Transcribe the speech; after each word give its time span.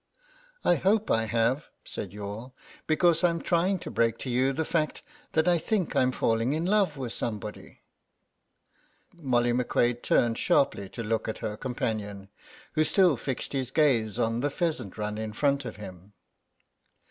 "I 0.63 0.77
hope 0.77 1.11
I 1.11 1.25
have," 1.25 1.65
said 1.85 2.11
Youghal, 2.11 2.55
"because 2.87 3.23
I'm 3.23 3.39
trying 3.39 3.77
to 3.77 3.91
break 3.91 4.17
to 4.25 4.31
you 4.31 4.51
the 4.51 4.65
fact 4.65 5.03
that 5.33 5.47
I 5.47 5.59
think 5.59 5.95
I'm 5.95 6.11
falling 6.11 6.53
in 6.53 6.65
love 6.65 6.97
with 6.97 7.13
somebody." 7.13 7.83
Molly 9.13 9.53
McQuade 9.53 10.01
turned 10.01 10.39
sharply 10.39 10.89
to 10.89 11.03
look 11.03 11.27
at 11.27 11.37
her 11.37 11.55
companion, 11.55 12.29
who 12.73 12.83
still 12.83 13.15
fixed 13.15 13.53
his 13.53 13.69
gaze 13.69 14.17
on 14.17 14.39
the 14.39 14.49
pheasant 14.49 14.97
run 14.97 15.19
in 15.19 15.33
front 15.33 15.65
of 15.65 15.75
him. 15.75 16.13